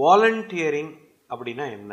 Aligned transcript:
Volunteering 0.00 0.92
அப்படின்னா 1.32 1.66
என்ன? 1.78 1.92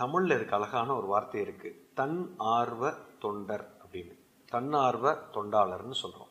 தமிழில் 0.00 0.34
இருக்க 0.36 0.52
அழகான 0.56 0.88
ஒரு 0.94 1.06
வார்த்தை 1.06 1.40
இருக்குது 1.42 1.78
தன் 1.94 2.18
ஆர்வ 2.56 2.92
தொண்டர் 3.24 3.64
அப்படின்னு. 3.82 4.14
தன்னார்வ 4.52 5.06
தொண்டாளர்னு 5.34 5.96
சொல்கிறோம் 6.02 6.30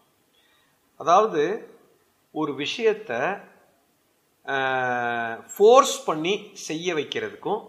அதாவது 0.99 1.43
ஒரு 2.31 2.51
விஷயத்த 2.63 3.11
ஃபோர்ஸ் 5.53 5.95
பண்ணி 6.05 6.33
செய்ய 6.67 6.93
வைக்கிறதுக்கும் 6.93 7.61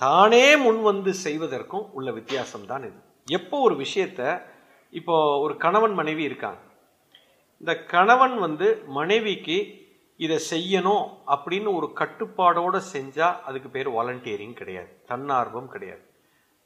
தானே 0.00 0.44
முன் 0.56 0.80
வந்து 0.82 1.10
செய்வதற்கும் 1.26 1.86
உள்ள 1.92 2.08
வித்தியாசம் 2.18 2.66
தான் 2.66 2.84
இது. 2.88 2.98
எப்போ 3.38 3.56
ஒரு 3.66 3.74
விஷயத்த 3.84 4.20
இப்போ 4.92 5.16
ஒரு 5.44 5.54
கணவன் 5.56 5.94
மனைவி 6.00 6.22
இருக்காங்க. 6.22 6.60
இந்த 7.60 7.72
கணவன் 7.94 8.36
வந்து 8.38 8.68
மனைவிக்கு 8.98 9.58
இதை 10.24 10.38
செய்யணும் 10.50 11.04
அப்படின்னு 11.34 11.68
ஒரு 11.78 11.88
கட்டுப்பாடோடு 12.00 12.78
செஞ்சால் 12.92 13.40
அதுக்கு 13.48 13.68
பேர் 13.68 13.88
வாலண்டியரிங் 13.90 14.52
கிடையாது. 14.52 14.90
தன்னார்வம் 15.08 15.68
கிடையாது. 15.68 16.04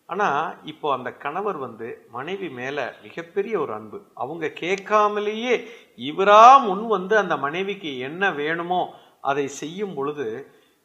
ஆனால் 0.06 0.65
இப்போ 0.65 0.88
அந்த 0.92 1.11
கணவர் 1.12 1.56
வந்து 1.56 2.06
மனைவி 2.11 2.48
மேலே 2.48 2.84
மிகப்பெரிய 3.02 3.61
ஒரு 3.61 3.73
அன்பு. 3.73 3.98
அவங்க 4.14 4.47
கேட்காமலேயே 4.61 5.55
இவரா 5.97 6.62
முன் 6.62 6.87
வந்து 6.87 7.16
அந்த 7.16 7.37
மனைவிக்கு 7.37 7.98
என்ன 7.98 8.33
வேணுமோ 8.33 8.83
அதை 9.20 9.47
செய்யும் 9.48 9.95
பொழுது 9.95 10.27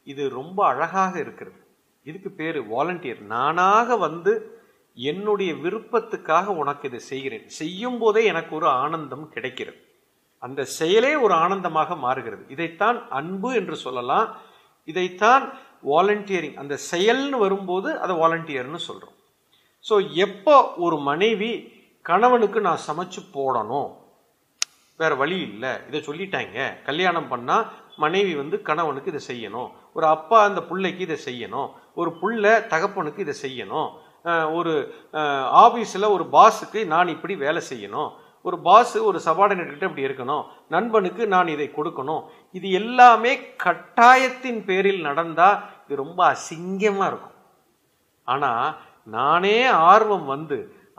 இது 0.04 0.28
ரொம்ப 0.28 0.58
அழகாக 0.66 1.18
இருக்கிறது. 1.18 1.60
இதுக்கு 2.06 2.30
பேர் 2.30 2.58
வாலண்டியர் 2.72 3.20
நானாக 3.34 3.96
வந்து 3.96 4.32
என்னுடைய 4.94 5.52
விருப்பத்துக்காக 5.54 6.46
உனக்கு 6.62 6.88
இதை 6.88 7.00
செய்கிறேன். 7.12 7.48
செய்யும் 7.60 7.98
போதே 7.98 8.24
எனக்கு 8.24 8.54
ஒரு 8.56 8.68
ஆனந்தம் 8.82 9.28
கிடைக்கிறது. 9.28 9.80
அந்த 10.42 10.60
செயலே 10.78 11.12
ஒரு 11.16 11.34
ஆனந்தமாக 11.34 11.96
மாறுகிறது. 12.04 12.42
இதைத்தான் 12.48 12.98
அன்பு 13.10 13.50
என்று 13.54 13.76
சொல்லலாம். 13.76 14.28
இதைத்தான் 14.88 15.44
வாலண்டியரிங் 15.90 16.56
அந்த 16.56 16.74
செயல்னு 16.90 17.36
வரும்போது 17.38 17.90
அதை 18.00 18.14
வாலண்டியர்னு 18.16 18.80
சொல்கிறோம் 18.88 19.16
ஸோ 19.84 19.94
எப்போ 20.16 20.56
ஒரு 20.76 20.96
மனைவி 21.00 21.50
கணவனுக்கு 22.06 22.58
நான் 22.60 22.84
சமைச்சு 22.88 23.20
போடணும் 23.36 23.90
வேற 25.00 25.12
வழி 25.14 25.36
இல்லை 25.46 25.70
இதை 25.88 26.00
சொல்லிட்டாங்க 26.00 26.58
கல்யாணம் 26.84 27.30
பண்ணால் 27.32 27.68
மனைவி 27.96 28.32
வந்து 28.34 28.56
கணவனுக்கு 28.62 29.12
இதை 29.12 29.22
செய்யணும் 29.28 29.70
ஒரு 29.92 30.06
அப்பா 30.06 30.38
அந்த 30.42 30.60
பிள்ளைக்கு 30.62 31.02
இதை 31.06 31.18
செய்யணும் 31.26 31.68
ஒரு 31.94 32.10
புள்ள 32.20 32.44
தகப்பனுக்கு 32.68 33.24
இதை 33.24 33.34
செய்யணும் 33.42 33.88
ஒரு 34.52 34.72
ஆஃபீஸில் 35.62 36.14
ஒரு 36.16 36.24
பாஸுக்கு 36.32 36.80
நான் 36.86 37.08
இப்படி 37.08 37.34
வேலை 37.36 37.62
செய்யணும் 37.70 38.10
ஒரு 38.46 38.56
பாஸ் 38.66 38.96
ஒரு 39.08 39.18
சபார்டினேட் 39.28 39.88
இப்படி 39.88 40.06
இருக்கணும். 40.08 40.44
நண்பனுக்கு 40.74 41.22
நான் 41.34 41.52
இதை 41.54 41.66
கொடுக்கணும். 41.78 42.22
இது 42.58 42.66
எல்லாமே 42.80 43.32
கட்டாயத்தின் 43.64 44.62
பேரில் 44.68 45.02
நடந்தா 45.08 45.50
இது 45.84 46.02
ரொம்ப 46.04 46.20
அசிங்கமா 46.34 47.06
இருக்கும். 47.10 47.36
ஆனா 48.24 48.52
நானே 49.16 49.58
ஆர்வம் 49.92 50.26
வந்து 50.34 50.58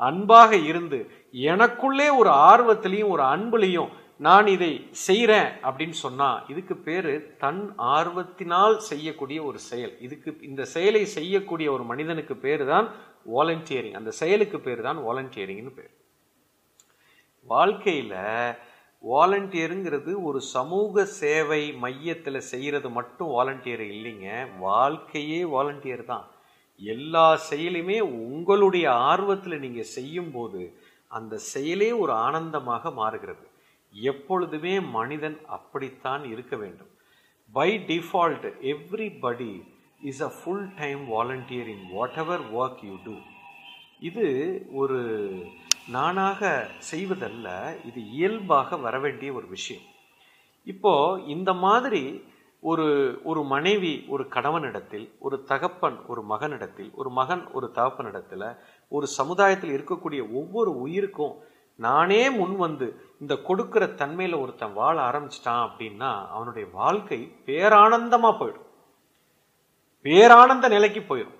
அன்பாக 0.10 0.52
இருந்து 0.70 1.00
எனக்குள்ளே 1.52 2.08
ஒரு 2.20 2.32
ஆர்வத்திலையும் 2.50 3.12
ஒரு 3.16 3.24
அன்புலையும் 3.34 3.92
நான் 4.28 4.48
இதை 4.54 4.72
செய்கிறேன் 5.06 5.50
அப்படின்னு 5.68 5.98
சொன்னா 6.06 6.28
இதுக்கு 6.52 6.76
பேரு 6.88 7.14
தன் 7.44 7.62
ஆர்வத்தினால் 7.96 8.76
செய்யக்கூடிய 8.90 9.40
ஒரு 9.50 9.60
செயல். 9.70 9.94
இதுக்கு 10.06 10.30
இந்த 10.50 10.66
செயலை 10.74 11.04
செய்யக்கூடிய 11.18 11.68
ஒரு 11.76 11.84
மனிதனுக்கு 11.92 12.36
பேரு 12.46 12.66
தான் 12.74 12.90
வாலண்டியரிங் 13.36 13.98
அந்த 14.02 14.14
செயலுக்கு 14.22 14.60
பேரு 14.68 14.82
தான் 14.90 15.02
வாலண்டியரிங்னு 15.08 15.74
பேர். 15.80 15.92
வாழ்க்கையில் 17.52 18.18
வாலண்டியருங்கிறது 19.04 20.12
ஒரு 20.28 20.40
சமூக 20.56 21.04
சேவை 21.22 21.62
மையத்தில் 21.84 22.48
செய்கிறது 22.52 22.90
மட்டும் 22.98 23.32
வாலண்டியர் 23.38 23.84
இல்லைங்க. 23.94 24.28
வாழ்க்கையே 24.66 25.40
வாலண்டியர் 25.56 26.04
தான். 26.12 26.28
எல்லா 26.82 27.26
செயலையுமே 27.50 27.98
உங்களுடைய 28.28 28.86
ஆர்வத்தில் 29.10 29.64
நீங்கள் 29.66 29.94
செய்யும்போது 29.98 30.62
அந்த 31.12 31.40
செயலே 31.54 31.90
ஒரு 32.04 32.14
ஆனந்தமாக 32.28 32.92
மாறுகிறது. 33.00 33.46
எப்பொழுதுமே 33.94 34.76
மனிதன் 34.98 35.38
அப்படித்தான் 35.58 36.24
இருக்க 36.34 36.56
வேண்டும். 36.64 36.92
By 37.50 37.70
default 37.90 38.48
everybody 38.74 39.54
is 40.10 40.24
a 40.28 40.32
full 40.38 40.68
time 40.82 41.02
volunteer 41.16 41.72
in 41.76 41.88
whatever 42.24 42.46
work 42.60 42.84
you 42.90 42.96
do 43.08 43.16
இது 44.10 44.28
ஒரு 44.82 45.00
நானாக 45.88 46.70
செய்வதல்ல 46.92 47.48
இது 47.86 48.02
இயல்பாக 48.12 48.78
வர 48.78 49.00
வேண்டிய 49.00 49.34
ஒரு 49.34 49.48
விஷயம். 49.48 49.86
இப்போ 50.68 51.22
இந்த 51.28 51.54
மாதிரி 51.54 52.02
ஒரு 52.64 52.88
ஒரு 53.24 53.44
மனைவி 53.44 54.06
ஒரு 54.08 54.28
கணவனிடத்தில் 54.28 55.06
ஒரு 55.20 55.44
தகப்பன் 55.44 55.98
ஒரு 56.08 56.22
மகனிடத்தில் 56.24 56.92
ஒரு 56.94 57.10
மகன் 57.10 57.52
ஒரு 57.52 57.72
தகப்பனிடத்தில் 57.76 58.56
ஒரு 58.88 59.08
சமுதாயத்தில் 59.08 59.74
இருக்கக்கூடிய 59.78 60.22
ஒவ்வொரு 60.40 60.74
உயிருக்கும் 60.80 61.36
நானே 61.76 62.30
முன் 62.30 62.56
வந்து 62.56 62.88
இந்த 63.20 63.36
கொடுக்கிற 63.36 63.88
தன்மையில் 63.88 64.42
ஒருத்தன் 64.42 64.74
வாழ 64.74 64.96
ஆரம்பிச்சிட்டான் 65.10 65.64
அப்படின்னா 65.68 66.12
அவனுடைய 66.36 66.68
வாழ்க்கை 66.74 67.20
பேரானந்தமாக 67.46 68.34
போயிடும். 68.42 68.68
பேரானந்த 70.04 70.68
நிலைக்கு 70.70 71.02
போயிடும் 71.02 71.40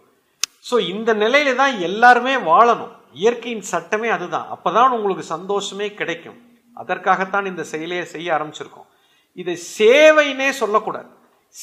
ஸோ 0.70 0.80
இந்த 0.80 1.14
நிலையில 1.14 1.56
தான் 1.56 1.80
எல்லாருமே 1.80 2.36
வாழணும். 2.36 2.96
இயற்கையின் 3.14 3.62
சட்டமே 3.62 4.10
அதுதான். 4.10 4.48
அப்பதான் 4.56 4.90
உங்களுக்கு 4.90 5.24
சந்தோஷமே 5.24 5.94
கிடைக்கும். 5.94 6.42
அதற்காகத்தான் 6.74 7.46
இந்த 7.46 7.64
செயலையை 7.64 8.06
செய்ய 8.06 8.34
ஆரம்பிச்சிருக்கோம். 8.34 8.90
இதை 9.34 9.60
சேவைன்னே 9.78 10.50
சொல்லக்கூடாது. 10.50 11.10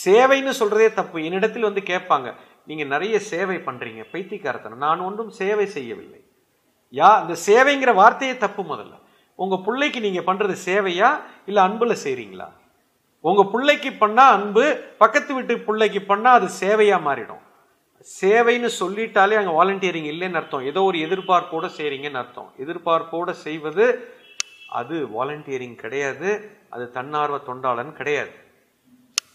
சேவைன்னு 0.05 0.53
சொல்றதே 0.61 0.93
தப்பு. 0.93 1.25
என்னிடத்தில் 1.25 1.63
வந்து 1.63 1.81
கேட்பாங்க 1.81 2.35
நீங்க 2.67 2.85
நிறைய 2.85 3.21
சேவை 3.21 3.57
பண்றீங்க 3.57 4.05
பைத்தியக்காரத்தனம். 4.13 4.79
நான் 4.79 5.01
ஒன்றும் 5.01 5.31
சேவை 5.31 5.67
செய்யவில்லை. 5.67 6.25
யா 6.93 7.21
இந்த 7.21 7.37
சேவைங்கிற 7.47 7.95
வார்த்தையே 7.95 8.37
தப்பு 8.37 8.63
முதல்ல. 8.63 8.93
உங்க 9.35 9.57
பிள்ளைக்கு 9.57 10.01
நீங்க 10.01 10.21
பண்றது 10.21 10.57
சேவையா 10.65 11.21
இல்ல 11.47 11.69
அன்புல 11.69 11.97
செய்றீங்களா? 12.05 12.49
உங்க 13.21 13.45
பிள்ளைக்கு 13.45 13.93
பண்ணா 13.93 14.31
அன்பு 14.31 14.95
பக்கத்து 14.99 15.35
வீட்டு 15.35 15.59
பிள்ளைக்கு 15.59 16.03
பண்ணா 16.03 16.33
அது 16.33 16.47
சேவையா 16.61 17.01
மாறிடும். 17.01 17.47
சேவைன்னு 18.21 18.69
சொல்லிட்டாலே 18.81 19.37
அங்கே 19.41 19.53
வாலண்டியரிங் 19.61 20.09
இல்லைன்னு 20.13 20.35
அர்த்தம். 20.35 20.65
ஏதோ 20.65 20.83
ஒரு 20.83 20.99
எதிர்பார்ப்போடு 20.99 21.71
செய்கிறீங்கன்னு 21.77 22.21
அர்த்தம். 22.23 22.53
எதிர்பார்ப்போடு 22.59 23.31
செய்வது 23.31 24.13
அது 24.69 25.07
வாலண்டியரிங் 25.07 25.75
கிடையாது. 25.75 26.57
அது 26.71 26.91
தன்னார்வ 26.91 27.41
தொண்டாளன் 27.47 27.93
கிடையாது. 27.93 28.31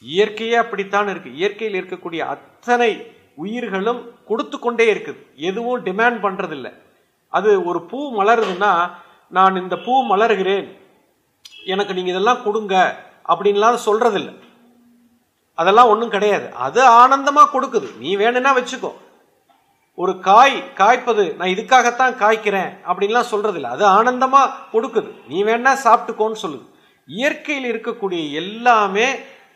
இயற்கையே 0.02 0.54
அப்படித்தான் 0.54 1.08
இருக்கு. 1.08 1.34
இயற்கையில் 1.34 1.84
இருக்கக்கூடிய 1.84 2.20
அத்தனை 2.20 3.12
உயிர்களும் 3.36 4.12
கொடுத்து 4.26 4.60
கொண்டே 4.60 4.94
இருக்குது. 4.94 5.26
எதுவும் 5.36 5.86
டிமாண்ட் 5.86 6.20
பண்றது 6.26 6.74
அது 7.30 7.66
ஒரு 7.66 7.82
பூ 7.82 8.22
மலருதுன்னா 8.22 8.92
நான் 9.30 9.56
இந்த 9.56 9.78
பூ 9.78 10.16
மலர்கிறேன். 10.16 10.68
எனக்கு 11.66 11.94
நீங்க 11.94 12.10
இதெல்லாம் 12.10 12.44
கொடுங்க. 12.44 13.06
அப்படின்லாம் 13.28 13.74
சொல்றது 13.74 14.42
அதெல்லாம் 15.62 15.92
ஒன்றும் 15.94 16.14
கிடையாது. 16.16 16.48
அது 16.66 16.82
ஆனந்தமாக 17.02 17.52
கொடுக்குது. 17.56 17.88
நீ 18.04 18.12
வேணும்னா 18.22 18.52
வச்சுக்கோ. 18.60 18.92
ஒரு 20.02 20.14
காய் 20.28 20.56
காய்ப்பது 20.80 21.24
நான் 21.40 21.54
இதுக்காகத்தான் 21.56 22.14
காய்க்கிறேன் 22.22 22.72
அப்படின்லாம் 22.90 23.32
சொல்றது 23.34 23.58
இல்லை 23.60 23.72
அது 23.76 23.84
ஆனந்தமாக 23.98 24.56
கொடுக்குது. 24.74 25.12
நீ 25.32 25.38
வேணா 25.50 25.74
சாப்பிட்டுக்கோன்னு 25.86 26.44
சொல்லுது. 26.46 26.66
இயற்கையில் 27.08 27.68
இருக்கக்கூடிய 27.72 28.22
எல்லாமே 28.42 29.08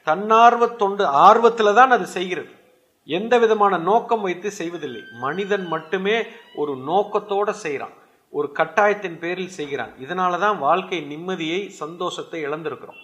தன்னார்வ 0.10 0.64
தொண்டு 0.82 1.04
ஆர்வத்தில் 1.26 1.78
தான் 1.80 1.96
அது 1.96 2.06
செய்கிறது. 2.18 2.52
எந்த 3.18 3.34
விதமான 3.44 3.74
நோக்கம் 3.90 4.24
வைத்து 4.28 4.50
செய்வதில்லை. 4.60 5.02
மனிதன் 5.26 5.66
மட்டுமே 5.74 6.18
ஒரு 6.62 6.74
நோக்கத்தோட 6.90 7.50
செய்கிறான் 7.66 7.96
ஒரு 8.38 8.48
கட்டாயத்தின் 8.60 9.20
பேரில் 9.22 9.56
செய்கிறான். 9.60 9.94
இதனால 10.06 10.40
தான் 10.46 10.58
வாழ்க்கை 10.66 11.00
நிம்மதியை 11.12 11.62
சந்தோஷத்தை 11.82 12.40
இழந்திருக்கிறோம். 12.48 13.02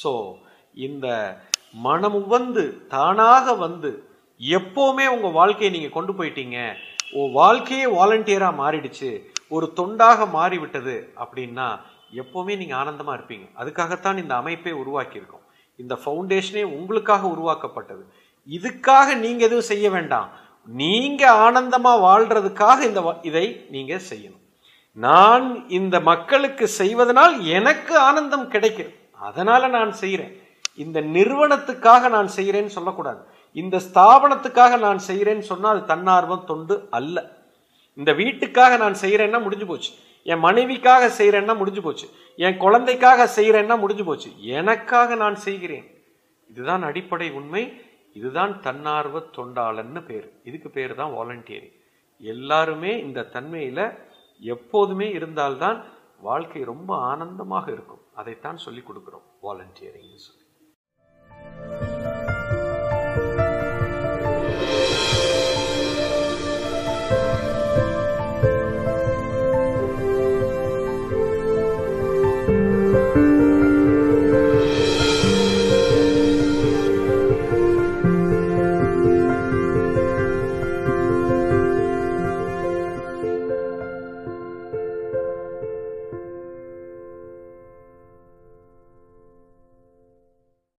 ஸோ 0.00 0.12
இந்த 0.86 1.06
மனம் 1.74 2.14
உவந்து 2.14 2.86
தானாக 2.86 3.54
வந்து 3.54 4.08
எப்போவுமே 4.38 5.06
உங்க 5.06 5.28
வாழ்க்கையை 5.32 5.70
நீங்க 5.70 5.92
கொண்டு 5.92 6.12
போயிட்டீங்க. 6.12 6.74
ஓ 7.12 7.30
வாழ்க்கையே 7.32 7.84
வாலண்டியரா 7.84 8.54
மாறிடுச்சு. 8.58 9.20
ஒரு 9.48 9.72
தொண்டாக 9.76 10.30
மாறிவிட்டது 10.30 11.12
அப்படின்னா 11.16 11.80
எப்போவுமே 12.14 12.56
நீங்க 12.56 12.76
ஆனந்தமா 12.76 13.06
இருப்பீங்க. 13.06 13.50
அதுக்காகத்தான் 13.58 14.16
இந்த 14.16 14.34
அமைப்பை 14.34 14.72
உருவாக்கி 14.72 15.16
இருக்கோம் 15.16 15.40
இந்த 15.76 15.94
ஃபவுண்டேஷனே 15.94 16.62
உங்களுக்காக 16.62 17.26
உருவாக்கப்பட்டது. 17.26 18.12
இதுக்காக 18.50 19.16
நீங்க 19.16 19.44
எதுவும் 19.44 19.60
செய்ய 19.60 19.90
வேண்டாம். 19.90 20.28
நீங்க 20.66 21.30
ஆனந்தமா 21.30 21.84
வாழ்றதுக்காக 21.84 22.80
இந்த 22.80 23.00
வ- 23.00 23.26
இதை 23.26 23.66
நீங்க 23.70 24.00
செய்யணும். 24.10 24.40
நான் 24.92 25.68
இந்த 25.68 26.00
மக்களுக்கு 26.00 26.68
செய்வதனால் 26.68 27.44
எனக்கு 27.44 27.98
ஆனந்தம் 27.98 28.48
கிடைக்கும். 28.48 28.92
அதனால 29.12 29.66
நான் 29.66 29.92
செய்கிறேன் 29.92 30.42
இந்த 30.74 31.00
நிறுவனத்துக்காக 31.00 32.08
நான் 32.08 32.28
செய்கிறேன்னு 32.36 32.74
சொல்லக்கூடாது. 32.76 33.22
இந்த 33.52 33.76
ஸ்தாபனத்துக்காக 33.76 34.78
நான் 34.78 35.00
செய்கிறேன்னு 35.08 35.38
சொன்னால் 35.38 35.86
அது 35.86 35.94
தன்னார்வம் 35.94 36.44
தொண்டு 36.44 36.86
அல்ல. 36.90 37.32
இந்த 37.94 38.12
வீட்டுக்காக 38.12 38.76
நான் 38.76 38.96
செய்கிறேன்னா 39.00 39.42
முடிஞ்சு 39.42 39.66
போச்சு. 39.66 39.92
என் 40.22 40.44
மனைவிக்காக 40.44 41.10
செய்கிறேன்னா 41.18 41.56
முடிஞ்சு 41.56 41.82
போச்சு. 41.82 42.08
என் 42.36 42.56
குழந்தைக்காக 42.56 43.28
செய்கிறேன்னா 43.36 43.78
முடிஞ்சு 43.78 44.04
போச்சு. 44.04 44.30
எனக்காக 44.44 45.14
நான் 45.14 45.36
செய்கிறேன். 45.36 45.86
இதுதான் 46.50 46.82
அடிப்படை 46.82 47.30
உண்மை. 47.30 47.80
இதுதான் 48.14 48.60
தன்னார்வ 48.60 49.18
தொண்டாளன்னு 49.18 50.04
பேர். 50.04 50.32
இதுக்கு 50.44 50.70
பேர் 50.70 50.94
தான் 50.94 51.12
வாலண்டியரிங் 51.12 51.82
எல்லாருமே 52.18 52.98
இந்த 52.98 53.22
தன்மையில் 53.22 53.90
எப்போதுமே 54.40 55.10
இருந்தால்தான் 55.10 55.84
வாழ்க்கை 56.20 56.64
ரொம்ப 56.64 56.96
ஆனந்தமாக 56.96 57.72
இருக்கும். 57.72 58.02
அதைத்தான் 58.14 58.56
சொல்லி 58.56 58.80
கொடுக்குறோம் 58.80 59.26
வாலண்டியரிங் 59.42 60.24
சொல்லி. 60.26 60.43